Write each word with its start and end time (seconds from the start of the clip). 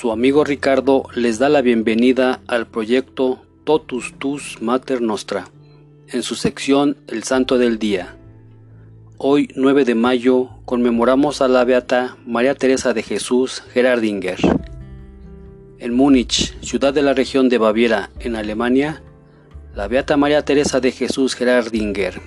Su 0.00 0.12
amigo 0.12 0.44
Ricardo 0.44 1.04
les 1.14 1.38
da 1.38 1.50
la 1.50 1.60
bienvenida 1.60 2.40
al 2.46 2.66
proyecto 2.66 3.42
Totus 3.64 4.14
Tus 4.18 4.62
Mater 4.62 5.02
Nostra, 5.02 5.50
en 6.08 6.22
su 6.22 6.36
sección 6.36 6.96
El 7.06 7.22
Santo 7.22 7.58
del 7.58 7.78
Día. 7.78 8.16
Hoy, 9.18 9.50
9 9.56 9.84
de 9.84 9.94
mayo, 9.94 10.48
conmemoramos 10.64 11.42
a 11.42 11.48
la 11.48 11.64
beata 11.64 12.16
María 12.24 12.54
Teresa 12.54 12.94
de 12.94 13.02
Jesús 13.02 13.62
Gerardinger. 13.74 14.38
En 15.78 15.92
Múnich, 15.92 16.58
ciudad 16.62 16.94
de 16.94 17.02
la 17.02 17.12
región 17.12 17.50
de 17.50 17.58
Baviera, 17.58 18.08
en 18.20 18.36
Alemania, 18.36 19.02
la 19.74 19.86
beata 19.86 20.16
María 20.16 20.46
Teresa 20.46 20.80
de 20.80 20.92
Jesús 20.92 21.34
Gerardinger, 21.34 22.22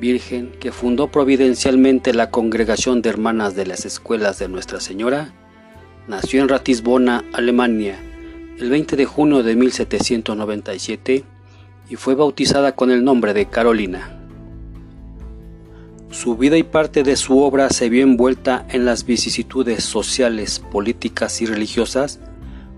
virgen 0.00 0.52
que 0.58 0.72
fundó 0.72 1.08
providencialmente 1.08 2.14
la 2.14 2.30
Congregación 2.30 3.02
de 3.02 3.10
Hermanas 3.10 3.54
de 3.56 3.66
las 3.66 3.84
Escuelas 3.84 4.38
de 4.38 4.48
Nuestra 4.48 4.80
Señora, 4.80 5.34
nació 6.10 6.42
en 6.42 6.48
Ratisbona, 6.48 7.24
Alemania, 7.32 7.96
el 8.58 8.68
20 8.68 8.96
de 8.96 9.06
junio 9.06 9.44
de 9.44 9.54
1797 9.54 11.24
y 11.88 11.94
fue 11.94 12.16
bautizada 12.16 12.74
con 12.74 12.90
el 12.90 13.04
nombre 13.04 13.32
de 13.32 13.46
Carolina. 13.46 14.18
Su 16.10 16.36
vida 16.36 16.56
y 16.56 16.64
parte 16.64 17.04
de 17.04 17.14
su 17.14 17.38
obra 17.38 17.70
se 17.70 17.88
vio 17.88 18.02
envuelta 18.02 18.66
en 18.70 18.84
las 18.84 19.06
vicisitudes 19.06 19.84
sociales, 19.84 20.58
políticas 20.58 21.40
y 21.42 21.46
religiosas 21.46 22.18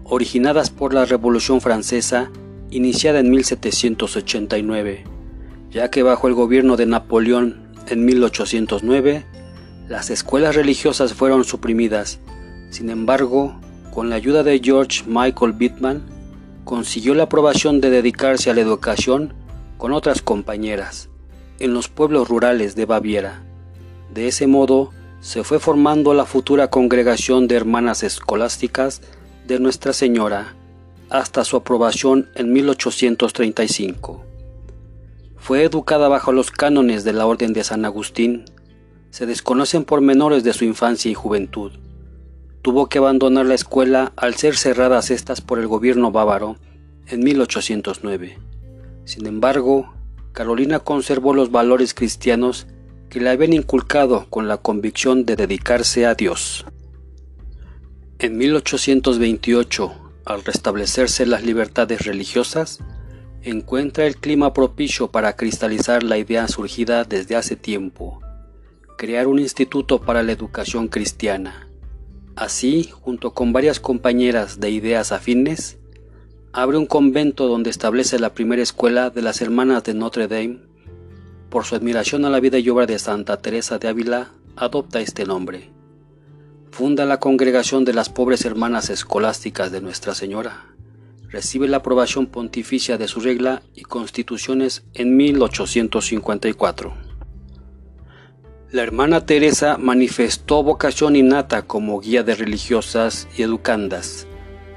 originadas 0.05 0.69
por 0.69 0.93
la 0.93 1.07
Revolución 1.07 1.63
Francesa 1.63 2.31
iniciada 2.71 3.21
en 3.21 3.31
1789, 3.31 5.05
ya 5.71 5.91
que 5.91 6.03
bajo 6.03 6.29
el 6.29 6.35
gobierno 6.35 6.77
de 6.77 6.85
Napoleón 6.85 7.63
en 7.89 8.05
1809, 8.05 9.25
las 9.89 10.11
escuelas 10.11 10.55
religiosas 10.55 11.15
fueron 11.15 11.45
suprimidas. 11.45 12.21
Sin 12.73 12.89
embargo, 12.89 13.55
con 13.93 14.09
la 14.09 14.17
ayuda 14.17 14.43
de 14.43 14.59
George 14.59 15.05
Michael 15.07 15.53
Bittman, 15.53 16.03
consiguió 16.65 17.15
la 17.15 17.25
aprobación 17.25 17.83
de 17.83 17.91
dedicarse 17.91 18.49
a 18.49 18.55
la 18.55 18.63
educación 18.63 19.35
con 19.77 19.93
otras 19.93 20.23
compañeras 20.23 21.11
en 21.59 21.75
los 21.75 21.89
pueblos 21.89 22.31
rurales 22.31 22.75
de 22.75 22.87
Baviera. 22.87 23.43
De 24.15 24.27
ese 24.27 24.47
modo, 24.47 24.91
se 25.21 25.45
fue 25.45 25.59
formando 25.59 26.15
la 26.15 26.25
futura 26.25 26.71
congregación 26.71 27.47
de 27.47 27.57
hermanas 27.57 28.03
escolásticas 28.03 29.03
de 29.47 29.61
Nuestra 29.61 29.93
Señora, 29.93 30.55
hasta 31.11 31.45
su 31.45 31.59
aprobación 31.59 32.31
en 32.37 32.55
1835. 32.55 34.25
Fue 35.37 35.63
educada 35.63 36.09
bajo 36.09 36.33
los 36.33 36.51
cánones 36.51 37.05
de 37.05 37.13
la 37.13 37.27
Orden 37.27 37.53
de 37.53 37.65
San 37.65 37.85
Agustín. 37.85 38.47
Se 39.11 39.27
desconocen 39.27 39.85
pormenores 39.85 40.43
de 40.43 40.55
su 40.55 40.65
infancia 40.65 41.11
y 41.11 41.15
juventud. 41.15 41.73
Tuvo 42.63 42.89
que 42.89 42.99
abandonar 42.99 43.47
la 43.47 43.55
escuela 43.55 44.13
al 44.17 44.37
ser 44.37 44.57
cerradas 44.57 45.11
estas 45.11 45.41
por 45.41 45.59
el 45.59 45.67
gobierno 45.67 46.13
bávaro 46.13 46.57
en 47.09 47.25
1809. 47.25 48.39
Sin 49.05 49.27
embargo, 49.27 49.93
Carolina 50.33 50.79
conservó 50.79 51.35
los 51.35 51.51
valores 51.51 51.93
cristianos 51.93 52.69
que 53.11 53.21
le 53.21 53.31
habían 53.31 53.53
inculcado 53.53 54.27
con 54.31 54.47
la 54.47 54.59
convicción 54.59 55.27
de 55.27 55.35
dedicarse 55.35 56.07
a 56.07 56.15
Dios. 56.15 56.65
En 58.21 58.39
1828, 58.39 59.93
al 60.25 60.45
restablecerse 60.45 61.27
las 61.27 61.45
libertades 61.45 62.07
religiosas, 62.07 62.79
encuentra 63.43 64.07
el 64.07 64.17
clima 64.17 64.55
propicio 64.55 65.11
para 65.11 65.35
cristalizar 65.35 66.05
la 66.05 66.17
idea 66.17 66.47
surgida 66.47 67.03
desde 67.03 67.35
hace 67.35 67.57
tiempo, 67.57 68.21
crear 68.97 69.27
un 69.27 69.41
instituto 69.41 70.01
para 70.01 70.23
la 70.23 70.31
educación 70.31 70.87
cristiana. 70.87 71.69
Así, 72.37 72.91
junto 72.91 73.33
con 73.33 73.53
varias 73.53 73.81
compañeras 73.81 74.61
de 74.61 74.71
ideas 74.71 75.13
afines, 75.13 75.79
abre 76.53 76.79
un 76.79 76.87
convento 76.87 77.47
donde 77.47 77.71
establece 77.71 78.19
la 78.19 78.35
primera 78.35 78.63
escuela 78.63 79.11
de 79.11 79.23
las 79.23 79.41
Hermanas 79.41 79.85
de 79.85 79.95
Notre 79.95 80.29
Dame. 80.29 80.61
Por 81.51 81.65
su 81.65 81.75
admiración 81.75 82.25
a 82.25 82.31
la 82.31 82.41
vida 82.41 82.59
y 82.59 82.69
obra 82.69 82.87
de 82.87 82.99
Santa 82.99 83.37
Teresa 83.39 83.79
de 83.79 83.89
Ávila, 83.89 84.33
adopta 84.57 85.01
este 85.01 85.25
nombre 85.25 85.73
funda 86.73 87.05
la 87.05 87.21
Congregación 87.21 87.85
de 87.85 87.93
las 87.93 88.09
Pobres 88.09 88.47
Hermanas 88.47 88.89
Escolásticas 88.89 89.71
de 89.71 89.83
Nuestra 89.83 90.15
Señora. 90.15 90.65
Recibe 91.29 91.69
la 91.69 91.77
aprobación 91.79 92.27
pontificia 92.27 92.97
de 92.97 93.09
su 93.09 93.21
regla 93.21 93.63
y 93.75 93.83
constituciones 93.83 94.83
en 94.95 95.15
1854. 95.15 97.12
La 98.73 98.83
hermana 98.83 99.27
Teresa 99.27 99.77
manifestó 99.77 100.63
vocación 100.63 101.15
innata 101.15 101.61
como 101.61 102.01
guía 102.01 102.23
de 102.23 102.35
religiosas 102.35 103.29
y 103.37 103.43
educandas. 103.43 104.27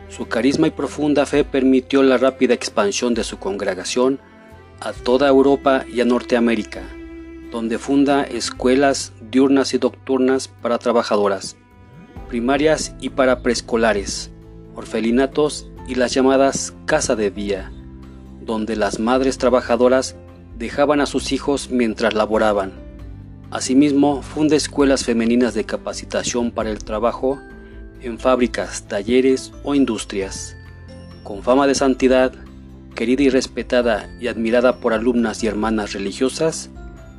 Su 0.09 0.27
carisma 0.27 0.67
y 0.67 0.71
profunda 0.71 1.25
fe 1.25 1.45
permitió 1.45 2.03
la 2.03 2.17
rápida 2.17 2.53
expansión 2.53 3.13
de 3.13 3.23
su 3.23 3.39
congregación 3.39 4.19
a 4.81 4.91
toda 4.91 5.29
Europa 5.29 5.85
y 5.89 6.01
a 6.01 6.05
Norteamérica, 6.05 6.83
donde 7.51 7.77
funda 7.77 8.23
escuelas 8.23 9.13
diurnas 9.31 9.73
y 9.73 9.79
nocturnas 9.79 10.49
para 10.49 10.77
trabajadoras 10.77 11.55
primarias 12.27 12.95
y 12.99 13.11
para 13.11 13.41
preescolares, 13.41 14.29
orfelinatos 14.75 15.69
y 15.87 15.95
las 15.95 16.13
llamadas 16.13 16.73
casa 16.85 17.15
de 17.15 17.31
día, 17.31 17.71
donde 18.41 18.75
las 18.75 18.99
madres 18.99 19.37
trabajadoras 19.37 20.17
dejaban 20.57 20.99
a 20.99 21.05
sus 21.05 21.31
hijos 21.31 21.69
mientras 21.69 22.13
laboraban. 22.13 22.84
Asimismo, 23.55 24.21
funda 24.21 24.57
escuelas 24.57 25.05
femeninas 25.05 25.53
de 25.53 25.63
capacitación 25.63 26.51
para 26.51 26.69
el 26.69 26.83
trabajo 26.83 27.39
en 28.01 28.19
fábricas, 28.19 28.85
talleres 28.89 29.53
o 29.63 29.73
industrias. 29.73 30.57
Con 31.23 31.41
fama 31.41 31.65
de 31.65 31.73
santidad, 31.73 32.33
querida 32.95 33.23
y 33.23 33.29
respetada 33.29 34.13
y 34.19 34.27
admirada 34.27 34.81
por 34.81 34.91
alumnas 34.91 35.41
y 35.41 35.47
hermanas 35.47 35.93
religiosas, 35.93 36.69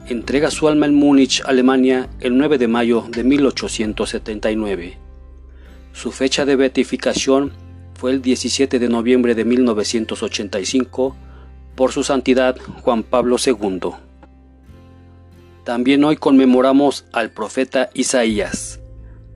entrega 0.09 0.51
su 0.51 0.69
alma 0.69 0.85
en 0.85 0.95
Múnich, 0.95 1.43
Alemania, 1.47 2.11
el 2.21 2.37
9 2.37 2.59
de 2.59 2.69
mayo 2.69 3.07
de 3.09 3.25
1879. 3.25 4.99
Su 5.95 6.13
fecha 6.13 6.45
de 6.45 6.55
beatificación 6.55 7.53
fue 7.95 8.11
el 8.11 8.21
17 8.21 8.79
de 8.79 8.89
noviembre 8.91 9.35
de 9.35 9.47
1985 9.47 11.17
por 11.75 11.93
su 11.93 12.05
santidad 12.05 12.59
Juan 12.83 13.05
Pablo 13.05 13.37
II. 13.43 14.06
También 15.67 16.05
hoy 16.05 16.15
conmemoramos 16.15 17.07
al 17.13 17.33
profeta 17.33 17.91
Isaías, 17.93 18.79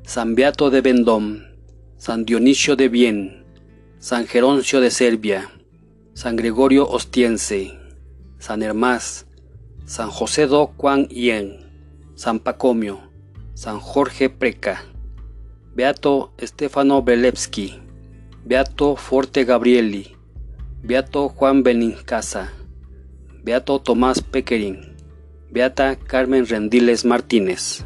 San 0.05 0.37
Beato 0.37 0.71
de 0.71 0.81
Vendôme, 0.81 1.43
San 1.97 2.25
Dionisio 2.25 2.77
de 2.77 2.89
Bien, 2.89 3.45
San 3.99 4.29
Geroncio 4.29 4.81
de 4.81 4.93
Serbia, 4.93 5.51
San 6.15 6.37
Gregorio 6.37 6.89
Ostiense, 6.89 7.77
San 8.39 8.63
Hermás, 8.63 9.27
San 9.87 10.09
José 10.09 10.47
do 10.47 10.69
Juan 10.77 11.09
Yen, 11.09 11.69
San 12.15 12.39
Pacomio, 12.39 13.01
San 13.55 13.81
Jorge 13.81 14.31
Preca, 14.31 14.85
Beato 15.75 16.33
Stefano 16.41 17.03
Belevsky, 17.03 17.81
Beato 18.45 18.95
Forte 18.95 19.45
Gabrieli, 19.45 20.17
Beato 20.85 21.29
Juan 21.29 21.65
Benincasa, 21.65 22.53
Beato 23.43 23.81
Tomás 23.81 24.23
Pequerín, 24.23 24.90
Beata 25.50 25.97
Carmen 25.97 26.47
Rendiles 26.47 27.05
Martínez. 27.05 27.84